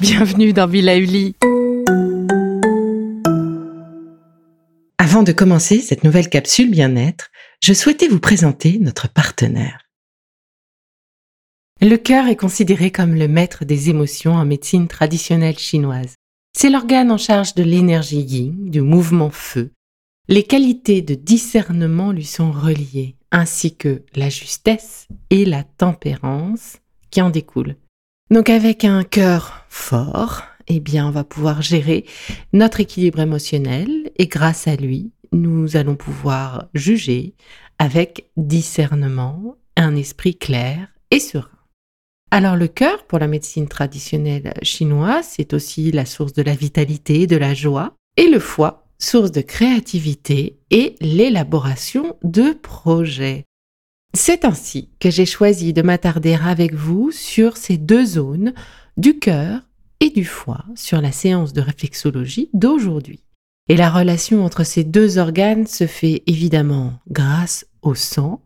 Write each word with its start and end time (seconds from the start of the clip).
Bienvenue 0.00 0.54
dans 0.54 0.66
Villa 0.66 0.96
Uli. 0.96 1.34
Avant 4.96 5.22
de 5.22 5.32
commencer 5.32 5.80
cette 5.80 6.04
nouvelle 6.04 6.30
capsule 6.30 6.70
bien-être, 6.70 7.30
je 7.62 7.74
souhaitais 7.74 8.08
vous 8.08 8.18
présenter 8.18 8.78
notre 8.78 9.12
partenaire. 9.12 9.90
Le 11.82 11.96
cœur 11.96 12.28
est 12.28 12.36
considéré 12.36 12.90
comme 12.90 13.14
le 13.14 13.28
maître 13.28 13.66
des 13.66 13.90
émotions 13.90 14.32
en 14.32 14.46
médecine 14.46 14.88
traditionnelle 14.88 15.58
chinoise. 15.58 16.14
C'est 16.56 16.70
l'organe 16.70 17.10
en 17.10 17.18
charge 17.18 17.54
de 17.54 17.62
l'énergie 17.62 18.22
yin, 18.22 18.70
du 18.70 18.80
mouvement 18.80 19.30
feu. 19.30 19.70
Les 20.28 20.44
qualités 20.44 21.02
de 21.02 21.14
discernement 21.14 22.12
lui 22.12 22.24
sont 22.24 22.52
reliées, 22.52 23.16
ainsi 23.32 23.76
que 23.76 24.02
la 24.14 24.30
justesse 24.30 25.08
et 25.28 25.44
la 25.44 25.62
tempérance 25.62 26.78
qui 27.10 27.20
en 27.20 27.28
découlent. 27.28 27.76
Donc 28.30 28.48
avec 28.48 28.84
un 28.84 29.02
cœur 29.02 29.64
fort, 29.68 30.42
eh 30.68 30.78
bien 30.78 31.08
on 31.08 31.10
va 31.10 31.24
pouvoir 31.24 31.62
gérer 31.62 32.04
notre 32.52 32.78
équilibre 32.78 33.18
émotionnel 33.18 34.12
et 34.16 34.28
grâce 34.28 34.68
à 34.68 34.76
lui, 34.76 35.10
nous 35.32 35.76
allons 35.76 35.96
pouvoir 35.96 36.68
juger 36.72 37.34
avec 37.80 38.30
discernement, 38.36 39.56
un 39.76 39.96
esprit 39.96 40.36
clair 40.36 40.86
et 41.10 41.18
serein. 41.18 41.48
Alors 42.30 42.54
le 42.54 42.68
cœur, 42.68 43.04
pour 43.06 43.18
la 43.18 43.26
médecine 43.26 43.66
traditionnelle 43.66 44.54
chinoise, 44.62 45.26
c'est 45.28 45.52
aussi 45.52 45.90
la 45.90 46.06
source 46.06 46.32
de 46.32 46.42
la 46.42 46.54
vitalité, 46.54 47.26
de 47.26 47.36
la 47.36 47.54
joie, 47.54 47.96
et 48.16 48.28
le 48.28 48.38
foie, 48.38 48.86
source 49.00 49.32
de 49.32 49.40
créativité 49.40 50.60
et 50.70 50.94
l'élaboration 51.00 52.16
de 52.22 52.52
projets. 52.52 53.44
C'est 54.12 54.44
ainsi 54.44 54.88
que 54.98 55.10
j'ai 55.10 55.26
choisi 55.26 55.72
de 55.72 55.82
m'attarder 55.82 56.34
avec 56.34 56.74
vous 56.74 57.12
sur 57.12 57.56
ces 57.56 57.76
deux 57.76 58.04
zones 58.04 58.52
du 58.96 59.18
cœur 59.18 59.62
et 60.00 60.10
du 60.10 60.24
foie 60.24 60.64
sur 60.74 61.00
la 61.00 61.12
séance 61.12 61.52
de 61.52 61.60
réflexologie 61.60 62.50
d'aujourd'hui. 62.52 63.24
Et 63.68 63.76
la 63.76 63.88
relation 63.88 64.44
entre 64.44 64.64
ces 64.64 64.82
deux 64.82 65.18
organes 65.18 65.66
se 65.66 65.86
fait 65.86 66.24
évidemment 66.26 66.94
grâce 67.08 67.66
au 67.82 67.94
sang. 67.94 68.42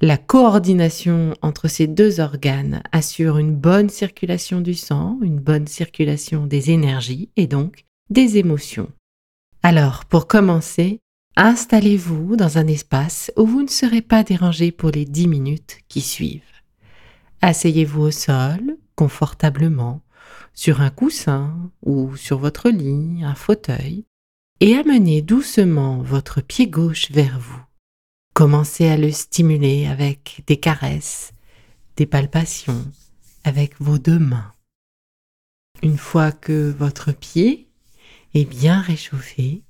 La 0.00 0.16
coordination 0.16 1.34
entre 1.40 1.68
ces 1.68 1.86
deux 1.86 2.18
organes 2.18 2.82
assure 2.90 3.38
une 3.38 3.54
bonne 3.54 3.88
circulation 3.88 4.60
du 4.60 4.74
sang, 4.74 5.18
une 5.22 5.38
bonne 5.38 5.68
circulation 5.68 6.46
des 6.46 6.72
énergies 6.72 7.30
et 7.36 7.46
donc 7.46 7.84
des 8.10 8.38
émotions. 8.38 8.90
Alors, 9.62 10.04
pour 10.04 10.26
commencer, 10.26 11.00
installez-vous 11.36 12.36
dans 12.36 12.58
un 12.58 12.66
espace 12.66 13.30
où 13.36 13.46
vous 13.46 13.62
ne 13.62 13.68
serez 13.68 14.02
pas 14.02 14.24
dérangé 14.24 14.72
pour 14.72 14.90
les 14.90 15.04
dix 15.04 15.28
minutes 15.28 15.78
qui 15.88 16.00
suivent. 16.00 16.42
Asseyez-vous 17.42 18.02
au 18.02 18.10
sol, 18.10 18.76
confortablement, 18.94 20.02
sur 20.54 20.80
un 20.80 20.90
coussin 20.90 21.70
ou 21.82 22.16
sur 22.16 22.38
votre 22.38 22.70
lit, 22.70 23.22
un 23.22 23.34
fauteuil, 23.34 24.06
et 24.60 24.74
amenez 24.74 25.20
doucement 25.20 25.98
votre 25.98 26.40
pied 26.40 26.66
gauche 26.66 27.10
vers 27.10 27.38
vous. 27.38 27.60
Commencez 28.32 28.86
à 28.86 28.96
le 28.96 29.12
stimuler 29.12 29.86
avec 29.86 30.42
des 30.46 30.56
caresses, 30.56 31.32
des 31.96 32.06
palpations, 32.06 32.90
avec 33.44 33.80
vos 33.80 33.98
deux 33.98 34.18
mains. 34.18 34.52
Une 35.82 35.98
fois 35.98 36.32
que 36.32 36.70
votre 36.70 37.12
pied 37.12 37.68
est 38.34 38.46
bien 38.46 38.80
réchauffé, 38.80 39.62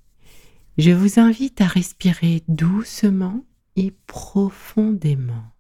je 0.79 0.91
vous 0.91 1.19
invite 1.19 1.61
à 1.61 1.67
respirer 1.67 2.43
doucement 2.49 3.45
et 3.77 3.93
profondément. 4.07 5.53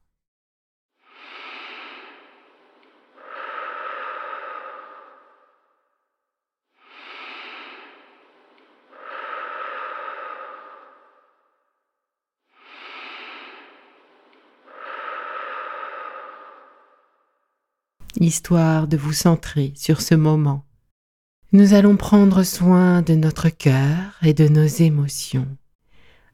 histoire 18.18 18.88
de 18.88 18.96
vous 18.96 19.12
centrer 19.12 19.72
sur 19.76 20.00
ce 20.00 20.14
moment. 20.14 20.65
Nous 21.52 21.74
allons 21.74 21.96
prendre 21.96 22.42
soin 22.42 23.02
de 23.02 23.14
notre 23.14 23.50
cœur 23.50 24.18
et 24.22 24.34
de 24.34 24.48
nos 24.48 24.66
émotions. 24.66 25.46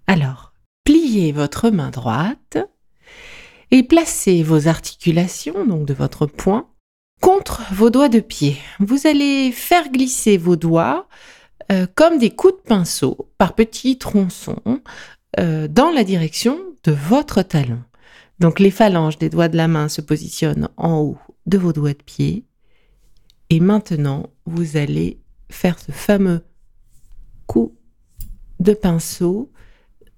Alors, 0.07 0.55
pliez 0.85 1.33
votre 1.33 1.69
main 1.69 1.91
droite 1.91 2.57
et 3.71 3.83
placez 3.83 4.43
vos 4.43 4.69
articulations, 4.69 5.67
donc 5.67 5.85
de 5.85 5.93
votre 5.93 6.25
poing, 6.25 6.67
contre 7.21 7.63
vos 7.73 7.91
doigts 7.91 8.09
de 8.09 8.21
pied. 8.21 8.57
Vous 8.81 9.07
allez 9.07 9.53
faire 9.53 9.91
glisser 9.91 10.39
vos 10.39 10.57
doigts 10.57 11.07
euh, 11.71 11.87
comme 11.95 12.19
des 12.19 12.31
coups 12.31 12.55
de 12.55 12.69
pinceau 12.69 13.31
par 13.37 13.55
petits 13.55 13.99
tronçons 13.99 14.81
euh, 15.39 15.69
dans 15.69 15.91
la 15.91 16.05
direction 16.05 16.59
de 16.85 16.93
votre 16.93 17.43
talon. 17.43 17.83
Donc 18.39 18.61
les 18.61 18.71
phalanges 18.71 19.19
des 19.19 19.29
doigts 19.29 19.49
de 19.49 19.59
la 19.59 19.69
main 19.69 19.89
se 19.89 20.01
positionnent 20.01 20.71
en 20.79 21.01
haut 21.01 21.19
de 21.45 21.59
vos 21.59 21.75
doigts 21.75 21.93
de 21.93 22.03
pied. 22.03 22.47
Et 23.53 23.61
maintenant, 23.61 24.31
vous 24.47 24.79
allez 24.79 25.21
faire 25.51 25.79
ce 25.79 25.93
fameux 25.93 26.41
coup 27.47 27.77
de 28.61 28.73
pinceau 28.73 29.53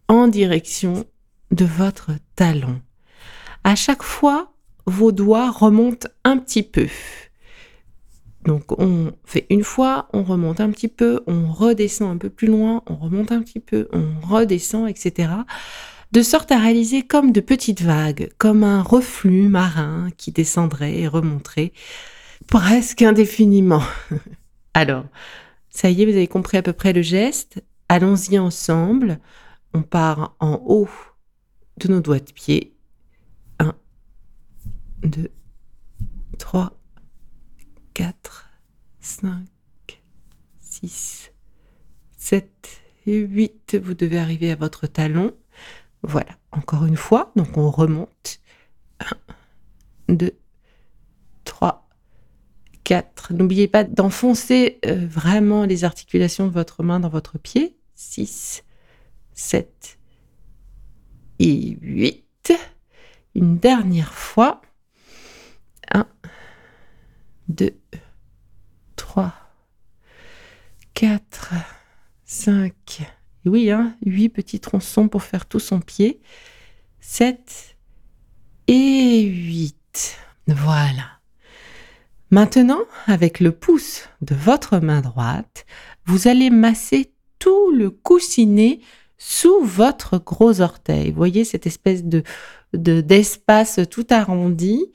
en 0.07 0.29
direction 0.29 1.05
de 1.51 1.65
votre 1.65 2.13
talon. 2.37 2.81
À 3.65 3.75
chaque 3.75 4.05
fois, 4.05 4.53
vos 4.87 5.11
doigts 5.11 5.51
remontent 5.51 6.07
un 6.23 6.39
petit 6.39 6.63
peu. 6.63 6.87
Donc 8.45 8.81
on 8.81 9.11
fait 9.25 9.47
une 9.51 9.65
fois, 9.65 10.09
on 10.13 10.23
remonte 10.23 10.61
un 10.61 10.71
petit 10.71 10.87
peu, 10.87 11.25
on 11.27 11.51
redescend 11.51 12.13
un 12.13 12.19
peu 12.19 12.31
plus 12.31 12.47
loin, 12.47 12.85
on 12.87 12.95
remonte 12.95 13.33
un 13.33 13.43
petit 13.43 13.59
peu, 13.59 13.89
on 13.93 14.25
redescend, 14.25 14.89
etc 14.89 15.29
de 16.15 16.23
sorte 16.23 16.53
à 16.53 16.61
réaliser 16.61 17.03
comme 17.03 17.33
de 17.33 17.41
petites 17.41 17.83
vagues, 17.83 18.31
comme 18.39 18.63
un 18.63 18.83
reflux 18.83 19.49
marin 19.49 20.11
qui 20.17 20.31
descendrait 20.31 21.01
et 21.01 21.09
remonterait 21.09 21.73
presque 22.47 23.03
indéfiniment. 23.03 23.83
Alors, 24.75 25.05
ça 25.71 25.91
y 25.91 26.03
est, 26.03 26.07
vous 26.07 26.13
avez 26.13 26.29
compris 26.29 26.57
à 26.57 26.63
peu 26.63 26.73
près 26.73 26.93
le 26.93 27.03
geste. 27.03 27.63
Allons-y 27.89 28.39
ensemble. 28.39 29.19
On 29.73 29.83
part 29.83 30.37
en 30.39 30.63
haut 30.65 30.89
de 31.79 31.89
nos 31.89 32.01
doigts 32.01 32.21
de 32.21 32.33
pied. 32.33 32.75
1, 33.59 33.75
2, 35.03 35.31
3, 36.39 36.73
4, 37.95 38.51
5, 39.01 39.47
6, 40.61 41.33
7 42.17 42.83
et 43.07 43.19
8. 43.19 43.79
Vous 43.83 43.95
devez 43.95 44.19
arriver 44.19 44.51
à 44.51 44.57
votre 44.57 44.87
talon. 44.87 45.35
Voilà, 46.03 46.37
encore 46.53 46.85
une 46.85 46.97
fois, 46.97 47.33
donc 47.37 47.57
on 47.57 47.71
remonte. 47.71 48.41
1, 50.09 50.15
2, 50.15 50.27
3, 50.27 50.44
4. 52.95 53.33
N'oubliez 53.33 53.67
pas 53.67 53.83
d'enfoncer 53.83 54.79
euh, 54.87 55.05
vraiment 55.09 55.65
les 55.65 55.83
articulations 55.83 56.47
de 56.47 56.53
votre 56.53 56.85
main 56.85 57.01
dans 57.01 57.09
votre 57.09 57.39
pied. 57.39 57.77
6, 57.97 58.63
7 59.33 59.99
et 61.41 61.77
8. 61.81 62.53
Une 63.35 63.59
dernière 63.59 64.15
fois. 64.15 64.63
1, 65.93 66.07
2, 67.49 67.77
3, 68.95 69.35
4, 70.95 71.55
5, 72.25 72.73
oui, 73.45 73.73
hein, 73.73 73.97
8 74.07 74.29
petits 74.29 74.61
tronçons 74.61 75.09
pour 75.09 75.25
faire 75.25 75.47
tout 75.47 75.59
son 75.59 75.81
pied. 75.81 76.21
7 77.01 77.77
et 78.69 79.23
8. 79.23 80.17
Voilà. 80.47 81.15
Maintenant, 82.35 82.81
avec 83.07 83.39
le 83.39 83.53
pouce 83.53 84.09
de 84.21 84.35
votre 84.35 84.81
main 84.81 85.03
droite, 85.03 85.67
vous 86.05 86.27
allez 86.27 86.51
masser 86.51 87.13
tout 87.39 87.71
le 87.71 87.91
coussinet 87.91 88.81
sous 89.19 89.63
votre 89.63 90.19
gros 90.19 90.61
orteil. 90.61 91.11
Vous 91.11 91.17
voyez 91.17 91.45
cette 91.45 91.65
espèce 91.69 92.03
de 92.03 92.25
d'espace 92.73 93.79
tout 93.89 94.07
arrondi? 94.11 94.91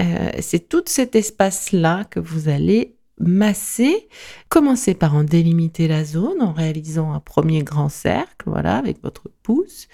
Euh, 0.00 0.30
c'est 0.40 0.68
tout 0.68 0.82
cet 0.86 1.14
espace-là 1.14 2.06
que 2.10 2.18
vous 2.18 2.48
allez 2.48 2.96
masser. 3.20 4.08
Commencez 4.48 4.94
par 4.94 5.14
en 5.14 5.22
délimiter 5.22 5.86
la 5.86 6.04
zone 6.04 6.42
en 6.42 6.52
réalisant 6.52 7.12
un 7.12 7.20
premier 7.20 7.62
grand 7.62 7.88
cercle, 7.88 8.46
voilà, 8.46 8.78
avec 8.78 9.00
votre 9.00 9.30
pouce. 9.44 9.86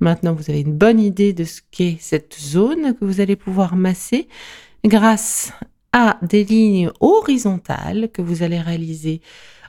Maintenant, 0.00 0.32
vous 0.32 0.48
avez 0.48 0.60
une 0.60 0.78
bonne 0.78 1.00
idée 1.00 1.32
de 1.32 1.42
ce 1.42 1.60
qu'est 1.72 1.96
cette 1.98 2.36
zone 2.38 2.94
que 2.94 3.04
vous 3.04 3.20
allez 3.20 3.34
pouvoir 3.34 3.74
masser 3.74 4.28
grâce 4.84 5.50
des 6.22 6.44
lignes 6.44 6.90
horizontales 7.00 8.10
que 8.12 8.22
vous 8.22 8.42
allez 8.42 8.60
réaliser 8.60 9.20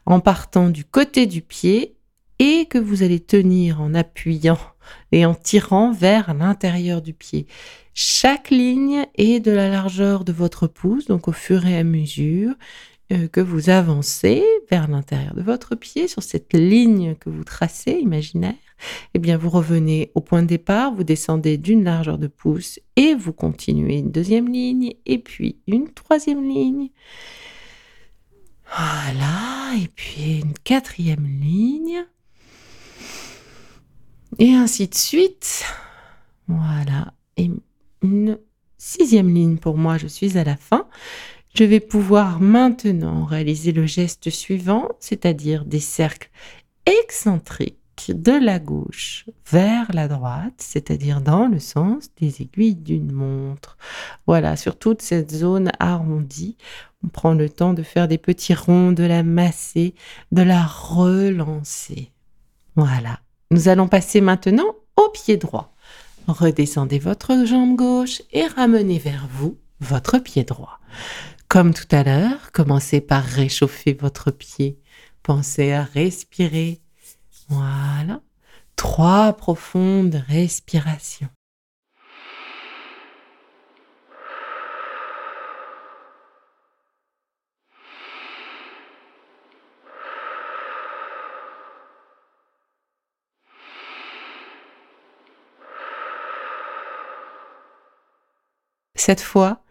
en 0.06 0.20
partant 0.20 0.70
du 0.70 0.86
côté 0.86 1.26
du 1.26 1.42
pied 1.42 1.96
et 2.40 2.66
que 2.66 2.78
vous 2.78 3.04
allez 3.04 3.20
tenir 3.20 3.82
en 3.82 3.94
appuyant 3.94 4.60
et 5.12 5.26
en 5.26 5.34
tirant 5.34 5.92
vers 5.92 6.34
l'intérieur 6.34 7.02
du 7.02 7.14
pied. 7.14 7.48
Chaque 7.94 8.52
ligne 8.52 9.06
est 9.16 9.40
de 9.40 9.52
la 9.52 9.70
largeur 9.70 10.24
de 10.24 10.32
votre 10.32 10.68
pouce, 10.68 11.08
donc 11.08 11.28
au 11.28 11.32
fur 11.32 11.66
et 11.66 11.78
à 11.78 11.84
mesure 11.84 12.54
euh, 13.12 13.28
que 13.28 13.42
vous 13.42 13.70
avancez 13.70 14.46
vers 14.70 14.88
l'intérieur 14.88 15.34
de 15.34 15.42
votre 15.42 15.76
pied 15.76 16.08
sur 16.08 16.24
cette 16.24 16.54
ligne 16.54 17.16
que 17.16 17.30
vous 17.30 17.44
tracez 17.44 17.94
imaginaire, 17.94 18.54
eh 19.14 19.20
bien 19.20 19.38
vous 19.38 19.50
revenez 19.50 20.12
au 20.16 20.22
point 20.22 20.42
de 20.42 20.48
départ, 20.48 20.94
vous 20.94 21.04
descendez 21.04 21.58
d'une 21.58 21.84
largeur 21.84 22.18
de 22.18 22.28
pouce 22.28 22.80
et 22.96 23.16
vous 23.16 23.34
continuez 23.34 23.98
une 23.98 24.12
deuxième 24.12 24.52
ligne 24.52 24.94
et 25.06 25.18
puis 25.20 25.60
une 25.68 25.92
troisième 25.94 26.48
ligne. 26.48 26.90
Voilà, 28.76 29.74
et 29.82 29.88
puis 29.88 30.40
une 30.40 30.54
quatrième 30.54 31.26
ligne. 31.26 32.06
Et 34.40 34.54
ainsi 34.54 34.88
de 34.88 34.96
suite. 34.96 35.64
Voilà. 36.48 37.14
Et 37.38 37.50
une 38.02 38.38
sixième 38.78 39.34
ligne 39.34 39.58
pour 39.58 39.78
moi, 39.78 39.98
je 39.98 40.08
suis 40.08 40.38
à 40.38 40.44
la 40.44 40.58
fin. 40.58 40.88
Je 41.56 41.64
vais 41.64 41.80
pouvoir 41.80 42.40
maintenant 42.40 43.26
réaliser 43.26 43.72
le 43.72 43.86
geste 43.88 44.30
suivant, 44.30 44.90
c'est-à-dire 45.00 45.66
des 45.66 45.80
cercles 45.80 46.30
excentriques 46.86 47.80
de 48.10 48.32
la 48.32 48.60
gauche 48.60 49.26
vers 49.52 49.88
la 49.94 50.08
droite, 50.08 50.54
c'est-à-dire 50.58 51.22
dans 51.22 51.48
le 51.48 51.60
sens 51.60 52.10
des 52.20 52.42
aiguilles 52.42 52.76
d'une 52.76 53.12
montre. 53.12 53.78
Voilà, 54.26 54.56
sur 54.56 54.78
toute 54.78 55.02
cette 55.02 55.32
zone 55.32 55.72
arrondie, 55.80 56.58
on 57.04 57.10
prend 57.10 57.34
le 57.34 57.50
temps 57.50 57.74
de 57.74 57.84
faire 57.84 58.08
des 58.08 58.18
petits 58.18 58.54
ronds, 58.54 58.92
de 58.92 59.04
la 59.04 59.24
masser, 59.24 59.96
de 60.32 60.42
la 60.42 60.66
relancer. 60.66 62.12
Voilà. 62.76 63.20
Nous 63.52 63.70
allons 63.70 63.88
passer 63.88 64.22
maintenant 64.22 64.76
au 64.96 65.10
pied 65.10 65.38
droit. 65.38 65.74
Redescendez 66.28 67.00
votre 67.00 67.46
jambe 67.46 67.76
gauche 67.76 68.22
et 68.32 68.46
ramenez 68.46 69.00
vers 69.00 69.28
vous 69.32 69.58
votre 69.80 70.18
pied 70.20 70.44
droit. 70.44 70.80
Comme 71.48 71.74
tout 71.74 71.88
à 71.92 72.04
l'heure, 72.04 72.52
commencez 72.52 73.00
par 73.00 73.24
réchauffer 73.24 73.94
votre 73.94 74.32
pied. 74.32 74.80
Pensez 75.24 75.72
à 75.72 75.84
respirer. 75.84 76.82
Voilà. 77.48 78.22
Trois 78.76 79.34
profondes 79.34 80.24
respirations. 80.28 81.30
Cette 98.96 99.22
fois, 99.22 99.64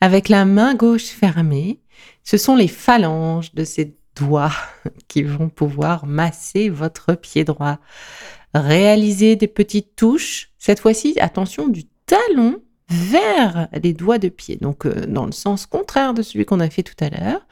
avec 0.00 0.30
la 0.30 0.46
main 0.46 0.74
gauche 0.74 1.08
fermée, 1.08 1.82
ce 2.24 2.38
sont 2.38 2.56
les 2.56 2.68
phalanges 2.68 3.52
de 3.52 3.64
ces 3.64 3.97
doigts 4.18 4.52
qui 5.08 5.22
vont 5.22 5.48
pouvoir 5.48 6.06
masser 6.06 6.68
votre 6.68 7.14
pied 7.14 7.44
droit. 7.44 7.78
Réalisez 8.54 9.36
des 9.36 9.48
petites 9.48 9.94
touches, 9.96 10.50
cette 10.58 10.80
fois-ci, 10.80 11.18
attention, 11.20 11.68
du 11.68 11.84
talon 12.06 12.62
vers 12.88 13.68
les 13.82 13.92
doigts 13.92 14.18
de 14.18 14.28
pied, 14.28 14.56
donc 14.56 14.86
euh, 14.86 15.06
dans 15.06 15.26
le 15.26 15.32
sens 15.32 15.66
contraire 15.66 16.14
de 16.14 16.22
celui 16.22 16.46
qu'on 16.46 16.60
a 16.60 16.70
fait 16.70 16.82
tout 16.82 16.96
à 17.00 17.10
l'heure, 17.10 17.46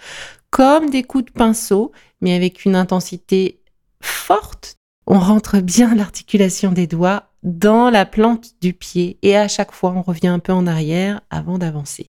comme 0.51 0.89
des 0.89 1.03
coups 1.03 1.27
de 1.27 1.31
pinceau, 1.31 1.93
mais 2.21 2.35
avec 2.35 2.65
une 2.65 2.75
intensité 2.75 3.61
forte. 4.01 4.77
On 5.07 5.19
rentre 5.19 5.61
bien 5.61 5.95
l'articulation 5.97 6.73
des 6.73 6.87
doigts 6.87 7.31
dans 7.43 7.91
la 7.91 8.07
plante 8.07 8.55
du 8.61 8.73
pied 8.73 9.19
et 9.23 9.37
à 9.37 9.49
chaque 9.49 9.73
fois 9.73 9.93
on 9.95 10.03
revient 10.03 10.29
un 10.29 10.39
peu 10.39 10.53
en 10.53 10.67
arrière 10.67 11.21
avant 11.31 11.59
d'avancer. 11.59 12.07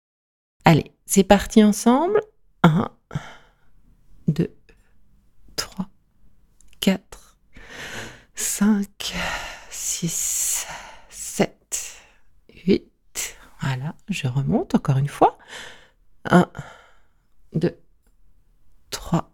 Allez, 0.64 0.92
c'est 1.06 1.24
parti 1.24 1.62
ensemble. 1.62 2.20
1, 2.64 2.90
2, 4.28 4.48
3, 5.56 5.88
4, 6.80 7.38
5, 8.34 9.14
6, 9.70 10.66
7, 11.10 11.96
8. 12.66 13.36
Voilà, 13.60 13.94
je 14.08 14.26
remonte 14.26 14.74
encore 14.74 14.98
une 14.98 15.08
fois. 15.08 15.38
1, 16.30 16.50
2, 17.54 17.76
3, 18.90 19.30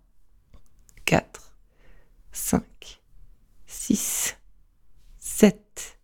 4, 1.05 1.55
5, 2.33 3.01
6, 3.67 4.37
7, 5.19 5.99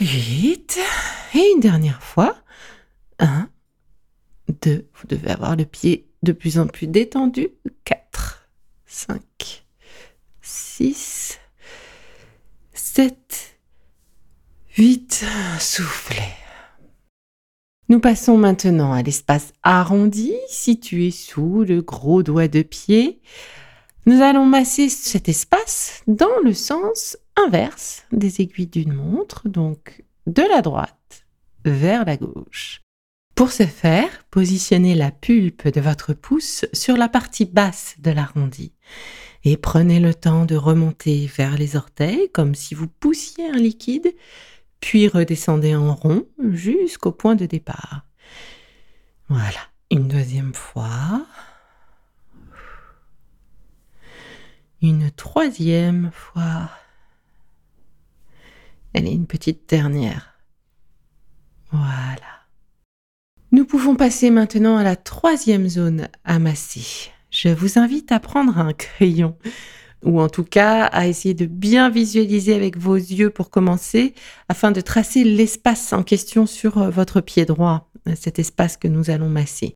8. 0.00 0.78
Et 1.34 1.52
une 1.54 1.60
dernière 1.60 2.02
fois. 2.02 2.36
1, 3.18 3.48
2. 4.62 4.88
Vous 4.94 5.06
devez 5.06 5.30
avoir 5.30 5.56
le 5.56 5.64
pied 5.64 6.07
de 6.22 6.32
plus 6.32 6.58
en 6.58 6.66
plus 6.66 6.86
détendu. 6.86 7.48
4, 7.84 8.48
5, 8.86 9.20
6, 10.42 11.38
7, 12.72 13.58
8. 14.76 15.24
Soufflez. 15.58 16.22
Nous 17.88 18.00
passons 18.00 18.36
maintenant 18.36 18.92
à 18.92 19.02
l'espace 19.02 19.52
arrondi 19.62 20.34
situé 20.48 21.10
sous 21.10 21.64
le 21.64 21.80
gros 21.80 22.22
doigt 22.22 22.48
de 22.48 22.62
pied. 22.62 23.20
Nous 24.04 24.20
allons 24.20 24.44
masser 24.44 24.88
cet 24.88 25.28
espace 25.28 26.02
dans 26.06 26.38
le 26.44 26.52
sens 26.52 27.16
inverse 27.36 28.04
des 28.12 28.40
aiguilles 28.40 28.66
d'une 28.66 28.92
montre, 28.92 29.48
donc 29.48 30.04
de 30.26 30.42
la 30.42 30.60
droite 30.60 31.26
vers 31.64 32.04
la 32.04 32.16
gauche. 32.16 32.82
Pour 33.38 33.52
ce 33.52 33.66
faire, 33.66 34.24
positionnez 34.32 34.96
la 34.96 35.12
pulpe 35.12 35.68
de 35.68 35.80
votre 35.80 36.12
pouce 36.12 36.66
sur 36.72 36.96
la 36.96 37.08
partie 37.08 37.44
basse 37.44 37.94
de 38.00 38.10
l'arrondi 38.10 38.72
et 39.44 39.56
prenez 39.56 40.00
le 40.00 40.12
temps 40.12 40.44
de 40.44 40.56
remonter 40.56 41.28
vers 41.28 41.56
les 41.56 41.76
orteils 41.76 42.32
comme 42.32 42.56
si 42.56 42.74
vous 42.74 42.88
poussiez 42.88 43.48
un 43.48 43.56
liquide, 43.56 44.12
puis 44.80 45.06
redescendez 45.06 45.76
en 45.76 45.94
rond 45.94 46.26
jusqu'au 46.50 47.12
point 47.12 47.36
de 47.36 47.46
départ. 47.46 48.02
Voilà, 49.28 49.60
une 49.92 50.08
deuxième 50.08 50.52
fois. 50.52 51.24
Une 54.82 55.12
troisième 55.12 56.10
fois. 56.12 56.70
Allez, 58.94 59.12
une 59.12 59.28
petite 59.28 59.68
dernière. 59.68 60.34
Voilà. 61.70 62.37
Nous 63.50 63.64
pouvons 63.64 63.96
passer 63.96 64.28
maintenant 64.30 64.76
à 64.76 64.82
la 64.82 64.94
troisième 64.94 65.68
zone 65.68 66.08
à 66.24 66.38
masser. 66.38 67.10
Je 67.30 67.48
vous 67.48 67.78
invite 67.78 68.12
à 68.12 68.20
prendre 68.20 68.58
un 68.58 68.74
crayon 68.74 69.36
ou 70.04 70.20
en 70.20 70.28
tout 70.28 70.44
cas 70.44 70.84
à 70.84 71.06
essayer 71.06 71.32
de 71.32 71.46
bien 71.46 71.88
visualiser 71.88 72.54
avec 72.54 72.76
vos 72.76 72.96
yeux 72.96 73.30
pour 73.30 73.48
commencer 73.48 74.12
afin 74.50 74.70
de 74.70 74.82
tracer 74.82 75.24
l'espace 75.24 75.94
en 75.94 76.02
question 76.02 76.44
sur 76.44 76.76
euh, 76.76 76.90
votre 76.90 77.22
pied 77.22 77.46
droit, 77.46 77.90
euh, 78.06 78.12
cet 78.14 78.38
espace 78.38 78.76
que 78.76 78.86
nous 78.86 79.08
allons 79.08 79.30
masser. 79.30 79.74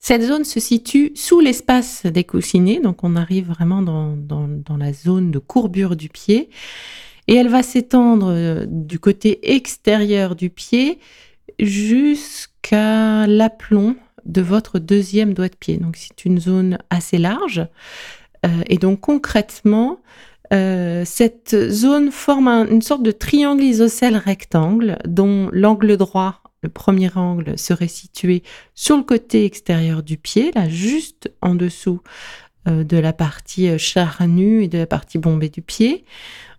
Cette 0.00 0.22
zone 0.22 0.44
se 0.44 0.60
situe 0.60 1.12
sous 1.14 1.40
l'espace 1.40 2.04
des 2.04 2.24
coussinets, 2.24 2.78
donc 2.78 3.04
on 3.04 3.16
arrive 3.16 3.48
vraiment 3.48 3.80
dans, 3.80 4.76
la 4.76 4.92
zone 4.92 5.30
de 5.30 5.38
courbure 5.38 5.96
du 5.96 6.10
pied 6.10 6.50
et 7.26 7.36
elle 7.36 7.48
va 7.48 7.62
s'étendre 7.62 8.28
euh, 8.28 8.66
du 8.68 8.98
côté 8.98 9.54
extérieur 9.54 10.36
du 10.36 10.50
pied 10.50 10.98
jusqu'à 11.58 13.26
l'aplomb 13.26 13.96
de 14.24 14.40
votre 14.40 14.78
deuxième 14.78 15.34
doigt 15.34 15.48
de 15.48 15.56
pied. 15.56 15.76
Donc 15.76 15.96
c'est 15.96 16.24
une 16.24 16.40
zone 16.40 16.78
assez 16.90 17.18
large. 17.18 17.66
et 18.68 18.78
donc 18.78 19.00
concrètement, 19.00 20.00
cette 20.50 21.56
zone 21.70 22.10
forme 22.10 22.48
une 22.48 22.82
sorte 22.82 23.02
de 23.02 23.10
triangle 23.10 23.62
isocèle 23.62 24.16
rectangle 24.16 24.98
dont 25.06 25.48
l'angle 25.52 25.96
droit 25.96 26.44
le 26.64 26.70
premier 26.70 27.14
angle 27.14 27.58
serait 27.58 27.88
situé 27.88 28.42
sur 28.74 28.96
le 28.96 29.02
côté 29.02 29.44
extérieur 29.44 30.02
du 30.02 30.16
pied, 30.16 30.50
là 30.54 30.66
juste 30.68 31.30
en 31.42 31.54
dessous 31.54 32.00
euh, 32.66 32.82
de 32.84 32.96
la 32.96 33.12
partie 33.12 33.68
euh, 33.68 33.76
charnue 33.76 34.64
et 34.64 34.68
de 34.68 34.78
la 34.78 34.86
partie 34.86 35.18
bombée 35.18 35.50
du 35.50 35.60
pied. 35.60 36.06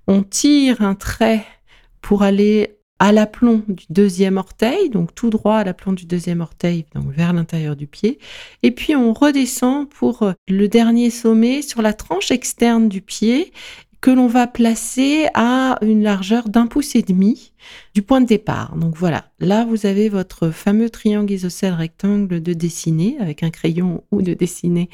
On 0.06 0.22
tire 0.22 0.84
un 0.84 0.94
trait 0.94 1.44
pour 2.02 2.22
aller 2.22 2.78
à 3.00 3.12
l'aplomb 3.12 3.64
du 3.68 3.86
deuxième 3.90 4.38
orteil, 4.38 4.90
donc 4.90 5.14
tout 5.14 5.30
droit 5.30 5.58
à 5.58 5.64
l'aplomb 5.64 5.94
du 5.94 6.06
deuxième 6.06 6.42
orteil, 6.42 6.86
donc 6.96 7.12
vers 7.12 7.34
l'intérieur 7.34 7.76
du 7.76 7.88
pied. 7.88 8.20
Et 8.64 8.72
puis 8.72 8.96
on 8.96 9.14
redescend 9.14 9.90
pour 9.90 10.32
le 10.48 10.68
dernier 10.68 11.10
sommet 11.10 11.62
sur 11.62 11.82
la 11.82 11.94
tranche 11.94 12.32
externe 12.32 12.88
du 12.88 13.02
pied 13.02 13.52
que 14.06 14.12
l'on 14.12 14.28
va 14.28 14.46
placer 14.46 15.26
à 15.34 15.80
une 15.82 16.04
largeur 16.04 16.48
d'un 16.48 16.68
pouce 16.68 16.96
et 16.96 17.02
demi 17.02 17.54
du 17.96 18.04
point 18.04 18.22
de 18.22 18.28
départ. 18.28 18.76
Donc 18.76 18.96
voilà, 18.96 19.32
là 19.40 19.66
vous 19.66 19.88
avez 19.88 20.10
votre 20.10 20.52
fameux 20.52 20.92
triangle 20.92 21.34
isocèle 21.34 21.74
rectangle 21.74 22.40
de 22.40 22.54
dessiner 22.54 23.18
avec 23.20 23.42
un 23.42 23.50
crayon 23.50 24.04
ou 24.12 24.22
de 24.22 24.36
dessiner 24.36 24.92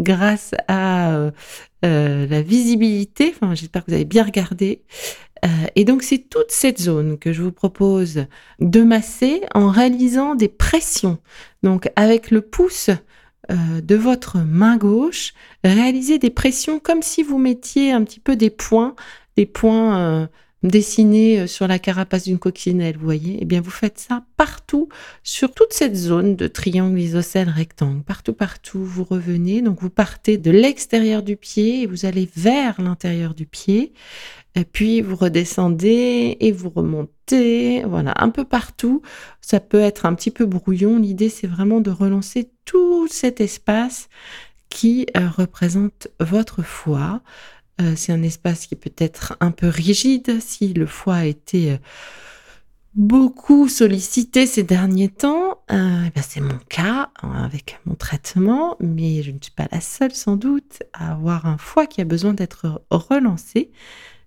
grâce 0.00 0.54
à 0.68 1.12
euh, 1.12 1.30
euh, 1.86 2.26
la 2.26 2.42
visibilité. 2.42 3.32
Enfin, 3.34 3.54
j'espère 3.54 3.86
que 3.86 3.90
vous 3.90 3.96
avez 3.96 4.04
bien 4.04 4.22
regardé. 4.22 4.82
Euh, 5.46 5.48
et 5.74 5.86
donc 5.86 6.02
c'est 6.02 6.28
toute 6.28 6.50
cette 6.50 6.78
zone 6.78 7.16
que 7.16 7.32
je 7.32 7.42
vous 7.42 7.52
propose 7.52 8.26
de 8.60 8.82
masser 8.82 9.40
en 9.54 9.70
réalisant 9.70 10.34
des 10.34 10.48
pressions. 10.48 11.16
Donc 11.62 11.90
avec 11.96 12.30
le 12.30 12.42
pouce 12.42 12.90
euh, 13.50 13.80
de 13.80 13.96
votre 13.96 14.38
main 14.38 14.76
gauche, 14.76 15.34
réalisez 15.64 16.18
des 16.18 16.30
pressions 16.30 16.78
comme 16.78 17.02
si 17.02 17.22
vous 17.22 17.38
mettiez 17.38 17.92
un 17.92 18.04
petit 18.04 18.20
peu 18.20 18.36
des 18.36 18.50
points, 18.50 18.94
des 19.36 19.46
points 19.46 20.28
dessinés 20.62 21.40
euh, 21.40 21.46
sur 21.46 21.66
la 21.66 21.78
carapace 21.78 22.24
d'une 22.24 22.38
coccinelle, 22.38 22.96
vous 22.96 23.04
voyez? 23.04 23.38
Eh 23.40 23.44
bien, 23.44 23.60
vous 23.60 23.70
faites 23.70 23.98
ça 23.98 24.24
partout, 24.36 24.88
sur 25.22 25.52
toute 25.52 25.72
cette 25.72 25.96
zone 25.96 26.36
de 26.36 26.46
triangle 26.46 26.98
isocèle 26.98 27.48
rectangle. 27.48 28.02
Partout, 28.02 28.32
partout, 28.32 28.84
vous 28.84 29.04
revenez. 29.04 29.62
Donc, 29.62 29.80
vous 29.80 29.90
partez 29.90 30.38
de 30.38 30.50
l'extérieur 30.50 31.22
du 31.22 31.36
pied 31.36 31.82
et 31.82 31.86
vous 31.86 32.06
allez 32.06 32.28
vers 32.36 32.80
l'intérieur 32.80 33.34
du 33.34 33.46
pied. 33.46 33.92
Puis 34.72 35.00
vous 35.00 35.16
redescendez 35.16 36.36
et 36.40 36.52
vous 36.52 36.68
remontez, 36.68 37.84
voilà, 37.84 38.12
un 38.18 38.28
peu 38.28 38.44
partout. 38.44 39.00
Ça 39.40 39.60
peut 39.60 39.80
être 39.80 40.04
un 40.04 40.14
petit 40.14 40.30
peu 40.30 40.44
brouillon. 40.44 40.98
L'idée, 40.98 41.30
c'est 41.30 41.46
vraiment 41.46 41.80
de 41.80 41.90
relancer 41.90 42.50
tout 42.66 43.08
cet 43.08 43.40
espace 43.40 44.08
qui 44.68 45.06
euh, 45.16 45.28
représente 45.28 46.08
votre 46.20 46.62
foie. 46.62 47.22
Euh, 47.82 47.94
c'est 47.96 48.12
un 48.12 48.22
espace 48.22 48.66
qui 48.66 48.76
peut 48.76 48.92
être 48.98 49.36
un 49.40 49.50
peu 49.50 49.68
rigide 49.68 50.40
si 50.40 50.72
le 50.72 50.86
foie 50.86 51.16
a 51.16 51.24
été 51.24 51.72
euh, 51.72 51.76
beaucoup 52.94 53.68
sollicité 53.68 54.46
ces 54.46 54.62
derniers 54.62 55.08
temps. 55.08 55.62
Eh 55.70 55.74
ben, 55.74 56.22
c'est 56.22 56.40
mon 56.40 56.58
cas 56.68 57.10
hein, 57.22 57.44
avec 57.44 57.80
mon 57.86 57.94
traitement, 57.94 58.76
mais 58.80 59.22
je 59.22 59.30
ne 59.30 59.38
suis 59.40 59.52
pas 59.52 59.66
la 59.72 59.80
seule 59.80 60.14
sans 60.14 60.36
doute 60.36 60.82
à 60.92 61.12
avoir 61.12 61.46
un 61.46 61.58
foie 61.58 61.86
qui 61.86 62.00
a 62.00 62.04
besoin 62.04 62.34
d'être 62.34 62.84
relancé. 62.90 63.70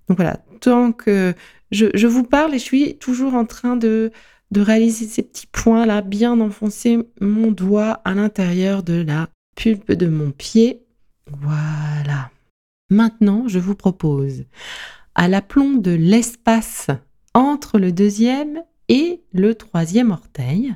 Donc 0.07 0.17
voilà, 0.17 0.37
tant 0.61 0.91
que 0.91 1.33
je, 1.71 2.07
vous 2.07 2.23
parle 2.23 2.55
et 2.55 2.59
je 2.59 2.63
suis 2.63 2.97
toujours 2.97 3.35
en 3.35 3.45
train 3.45 3.75
de, 3.75 4.11
de 4.51 4.61
réaliser 4.61 5.05
ces 5.05 5.23
petits 5.23 5.47
points-là, 5.47 6.01
bien 6.01 6.39
enfoncer 6.39 6.99
mon 7.21 7.51
doigt 7.51 8.01
à 8.03 8.13
l'intérieur 8.13 8.83
de 8.83 9.01
la 9.01 9.29
pulpe 9.55 9.91
de 9.91 10.07
mon 10.07 10.31
pied. 10.31 10.83
Voilà. 11.27 12.29
Maintenant, 12.89 13.47
je 13.47 13.59
vous 13.59 13.75
propose, 13.75 14.45
à 15.15 15.27
l'aplomb 15.27 15.73
de 15.73 15.91
l'espace 15.91 16.87
entre 17.33 17.79
le 17.79 17.91
deuxième 17.91 18.63
et 18.89 19.21
le 19.33 19.55
troisième 19.55 20.11
orteil, 20.11 20.75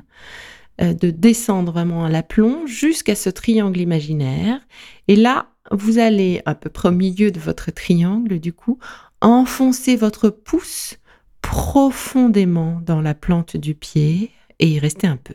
euh, 0.80 0.92
de 0.92 1.10
descendre 1.10 1.72
vraiment 1.72 2.04
à 2.04 2.08
l'aplomb 2.08 2.66
jusqu'à 2.66 3.14
ce 3.14 3.30
triangle 3.30 3.80
imaginaire. 3.80 4.60
Et 5.08 5.16
là, 5.16 5.50
vous 5.70 5.98
allez 5.98 6.42
à 6.46 6.54
peu 6.54 6.68
près 6.68 6.88
au 6.88 6.92
milieu 6.92 7.30
de 7.30 7.38
votre 7.38 7.70
triangle, 7.70 8.40
du 8.40 8.52
coup, 8.52 8.78
enfoncer 9.20 9.94
votre 9.96 10.30
pouce 10.30 10.96
profondément 11.42 12.80
dans 12.84 13.00
la 13.00 13.14
plante 13.14 13.56
du 13.56 13.74
pied 13.74 14.30
et 14.58 14.68
y 14.68 14.78
rester 14.78 15.06
un 15.06 15.16
peu. 15.16 15.34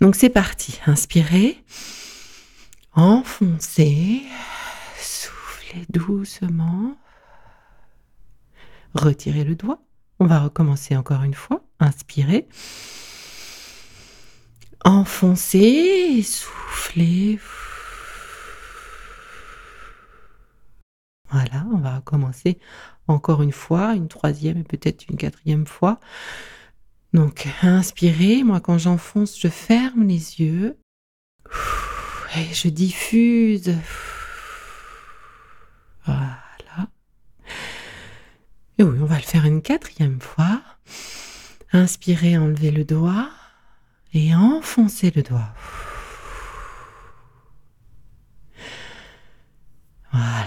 Donc 0.00 0.16
c'est 0.16 0.30
parti. 0.30 0.80
Inspirez. 0.86 1.62
Enfoncez. 2.94 4.22
Doucement. 5.88 6.96
Retirez 8.94 9.44
le 9.44 9.54
doigt. 9.54 9.82
On 10.18 10.26
va 10.26 10.40
recommencer 10.40 10.96
encore 10.96 11.22
une 11.22 11.34
fois. 11.34 11.64
Inspirez. 11.78 12.48
Enfoncez. 14.84 16.22
Soufflez. 16.22 17.38
Voilà, 21.30 21.64
on 21.72 21.78
va 21.78 21.96
recommencer 21.96 22.58
encore 23.06 23.42
une 23.42 23.52
fois, 23.52 23.94
une 23.94 24.08
troisième 24.08 24.58
et 24.58 24.64
peut-être 24.64 25.08
une 25.08 25.16
quatrième 25.16 25.66
fois. 25.66 26.00
Donc, 27.12 27.48
inspirez. 27.62 28.42
Moi, 28.42 28.60
quand 28.60 28.78
j'enfonce, 28.78 29.38
je 29.38 29.48
ferme 29.48 30.06
les 30.06 30.40
yeux. 30.40 30.78
Et 32.36 32.52
je 32.52 32.68
diffuse. 32.68 33.74
Voilà. 36.14 36.88
Et 38.78 38.82
oui, 38.82 38.98
on 39.00 39.06
va 39.06 39.16
le 39.16 39.22
faire 39.22 39.44
une 39.44 39.62
quatrième 39.62 40.20
fois. 40.20 40.60
Inspirez, 41.72 42.36
enlevez 42.38 42.70
le 42.70 42.84
doigt 42.84 43.28
et 44.12 44.34
enfoncez 44.34 45.12
le 45.14 45.22
doigt. 45.22 45.54
Voilà. 50.12 50.46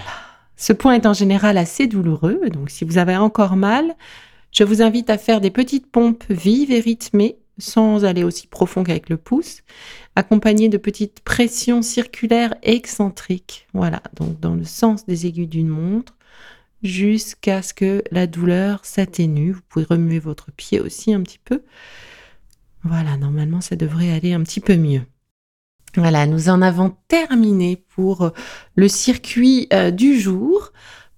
Ce 0.56 0.72
point 0.72 0.94
est 0.94 1.06
en 1.06 1.14
général 1.14 1.58
assez 1.58 1.86
douloureux, 1.86 2.50
donc 2.50 2.70
si 2.70 2.84
vous 2.84 2.98
avez 2.98 3.16
encore 3.16 3.56
mal, 3.56 3.94
je 4.50 4.64
vous 4.64 4.82
invite 4.82 5.10
à 5.10 5.18
faire 5.18 5.40
des 5.40 5.50
petites 5.50 5.90
pompes 5.90 6.24
vives 6.28 6.70
et 6.70 6.80
rythmées, 6.80 7.38
sans 7.58 8.04
aller 8.04 8.24
aussi 8.24 8.46
profond 8.46 8.82
qu'avec 8.82 9.08
le 9.08 9.16
pouce, 9.16 9.62
accompagnées 10.16 10.68
de 10.68 10.78
petites 10.78 11.20
pressions 11.20 11.82
circulaires 11.82 12.54
excentriques. 12.62 13.66
Voilà, 13.74 14.02
donc 14.14 14.40
dans 14.40 14.54
le 14.54 14.64
sens 14.64 15.06
des 15.06 15.26
aiguilles 15.26 15.46
d'une 15.46 15.68
montre, 15.68 16.16
jusqu'à 16.82 17.62
ce 17.62 17.74
que 17.74 18.02
la 18.10 18.26
douleur 18.26 18.80
s'atténue. 18.84 19.52
Vous 19.52 19.62
pouvez 19.68 19.86
remuer 19.88 20.18
votre 20.18 20.52
pied 20.52 20.80
aussi 20.80 21.14
un 21.14 21.22
petit 21.22 21.40
peu. 21.42 21.62
Voilà, 22.82 23.16
normalement 23.16 23.60
ça 23.60 23.76
devrait 23.76 24.12
aller 24.12 24.34
un 24.34 24.42
petit 24.42 24.60
peu 24.60 24.76
mieux. 24.76 25.02
Voilà, 25.96 26.26
nous 26.26 26.48
en 26.48 26.60
avons 26.60 26.96
terminé 27.08 27.76
pour 27.76 28.32
le 28.74 28.88
circuit 28.88 29.68
euh, 29.72 29.90
du 29.90 30.18
jour. 30.18 30.72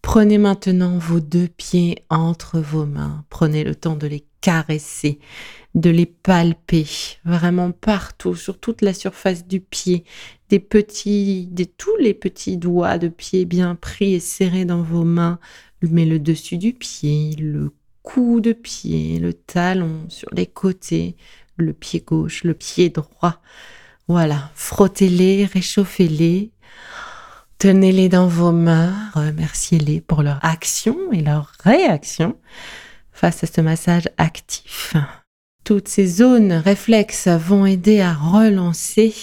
Prenez 0.07 0.39
maintenant 0.39 0.99
vos 0.99 1.19
deux 1.19 1.49
pieds 1.49 2.05
entre 2.11 2.61
vos 2.61 2.87
mains. 2.87 3.25
Prenez 3.29 3.65
le 3.65 3.75
temps 3.75 3.97
de 3.97 4.07
les 4.07 4.25
caresser, 4.41 5.19
de 5.75 5.91
les 5.91 6.07
palper 6.07 6.87
vraiment 7.25 7.73
partout, 7.73 8.37
sur 8.37 8.61
toute 8.61 8.83
la 8.83 8.95
surface 8.95 9.49
du 9.49 9.61
pied, 9.61 10.05
des 10.49 10.61
petits, 10.61 11.51
tous 11.77 11.97
les 11.97 12.15
petits 12.15 12.57
doigts 12.57 12.99
de 12.99 13.09
pied 13.09 13.47
bien 13.47 13.75
pris 13.75 14.15
et 14.15 14.21
serrés 14.21 14.65
dans 14.65 14.81
vos 14.81 15.03
mains. 15.03 15.41
Mais 15.83 16.05
le 16.05 16.21
dessus 16.21 16.57
du 16.57 16.73
pied, 16.73 17.35
le 17.41 17.73
cou 18.05 18.41
de 18.41 18.53
pied, 18.53 19.19
le 19.19 19.35
talon 19.35 20.09
sur 20.09 20.29
les 20.33 20.47
côtés, 20.47 21.17
le 21.57 21.73
pied 21.73 22.01
gauche, 22.07 22.45
le 22.45 22.55
pied 22.55 22.91
droit. 22.91 23.43
Voilà, 24.07 24.53
frottez-les, 24.55 25.47
réchauffez-les, 25.47 26.53
tenez-les 27.59 28.09
dans 28.09 28.29
vos 28.29 28.53
mains, 28.53 29.11
remerciez-les 29.15 30.01
pour 30.01 30.23
leur 30.23 30.45
action 30.45 30.97
et 31.13 31.23
leur 31.23 31.53
réaction 31.61 32.37
face 33.13 33.45
à 33.45 33.47
ce 33.47 33.61
massage 33.61 34.09
actif. 34.19 34.95
Toutes 35.65 35.89
ces 35.89 36.07
zones 36.07 36.53
réflexes 36.53 37.29
vont 37.29 37.67
aider 37.67 38.01
à 38.01 38.15
relancer 38.15 39.15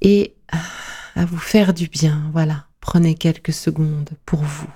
et 0.00 0.34
à 0.48 1.24
vous 1.24 1.38
faire 1.38 1.74
du 1.74 1.88
bien. 1.88 2.30
Voilà, 2.32 2.66
prenez 2.80 3.14
quelques 3.14 3.52
secondes 3.52 4.10
pour 4.24 4.42
vous, 4.42 4.70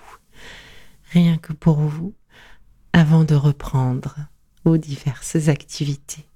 rien 1.13 1.39
que 1.39 1.53
pour 1.53 1.79
vous, 1.79 2.13
avant 2.93 3.25
de 3.25 3.35
reprendre 3.35 4.17
vos 4.65 4.77
diverses 4.77 5.49
activités. 5.49 6.28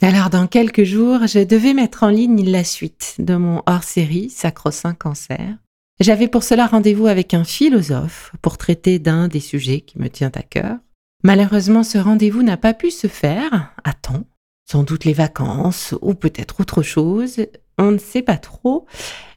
Alors, 0.00 0.30
dans 0.30 0.46
quelques 0.46 0.84
jours, 0.84 1.26
je 1.26 1.40
devais 1.40 1.74
mettre 1.74 2.04
en 2.04 2.08
ligne 2.08 2.48
la 2.48 2.62
suite 2.62 3.16
de 3.18 3.34
mon 3.34 3.62
hors-série 3.66 4.30
Sacro-Saint 4.30 4.94
Cancer. 4.94 5.56
J'avais 5.98 6.28
pour 6.28 6.44
cela 6.44 6.68
rendez-vous 6.68 7.08
avec 7.08 7.34
un 7.34 7.42
philosophe 7.42 8.32
pour 8.40 8.58
traiter 8.58 9.00
d'un 9.00 9.26
des 9.26 9.40
sujets 9.40 9.80
qui 9.80 9.98
me 9.98 10.08
tient 10.08 10.30
à 10.36 10.42
cœur. 10.42 10.76
Malheureusement, 11.24 11.82
ce 11.82 11.98
rendez-vous 11.98 12.44
n'a 12.44 12.56
pas 12.56 12.74
pu 12.74 12.92
se 12.92 13.08
faire 13.08 13.74
à 13.82 13.92
temps. 13.92 14.22
Sans 14.70 14.84
doute 14.84 15.04
les 15.04 15.14
vacances 15.14 15.96
ou 16.00 16.14
peut-être 16.14 16.60
autre 16.60 16.82
chose, 16.82 17.44
on 17.76 17.90
ne 17.90 17.98
sait 17.98 18.22
pas 18.22 18.38
trop. 18.38 18.86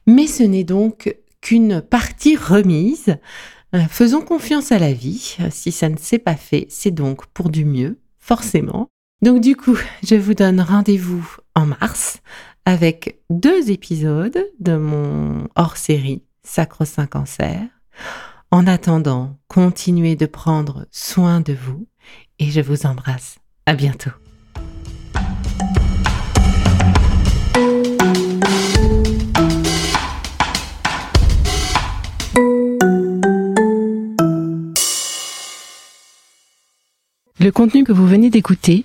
Mais 0.06 0.28
ce 0.28 0.44
n'est 0.44 0.62
donc 0.62 1.16
qu'une 1.40 1.80
partie 1.80 2.36
remise. 2.36 3.16
Euh, 3.74 3.80
faisons 3.90 4.20
confiance 4.20 4.70
à 4.70 4.78
la 4.78 4.92
vie. 4.92 5.38
Si 5.50 5.72
ça 5.72 5.88
ne 5.88 5.96
s'est 5.96 6.20
pas 6.20 6.36
fait, 6.36 6.66
c'est 6.68 6.92
donc 6.92 7.26
pour 7.26 7.50
du 7.50 7.64
mieux, 7.64 7.98
forcément. 8.20 8.91
Donc 9.22 9.40
du 9.40 9.54
coup, 9.54 9.78
je 10.02 10.16
vous 10.16 10.34
donne 10.34 10.60
rendez-vous 10.60 11.24
en 11.54 11.66
mars 11.66 12.18
avec 12.64 13.20
deux 13.30 13.70
épisodes 13.70 14.44
de 14.58 14.76
mon 14.76 15.46
hors-série 15.54 16.24
Sacro-Saint 16.42 17.06
Cancer. 17.06 17.62
En 18.50 18.66
attendant, 18.66 19.38
continuez 19.46 20.16
de 20.16 20.26
prendre 20.26 20.86
soin 20.90 21.40
de 21.40 21.52
vous 21.52 21.86
et 22.40 22.50
je 22.50 22.60
vous 22.60 22.84
embrasse. 22.84 23.36
À 23.64 23.74
bientôt. 23.74 24.10
Le 37.38 37.50
contenu 37.50 37.84
que 37.84 37.92
vous 37.92 38.06
venez 38.06 38.28
d'écouter 38.28 38.84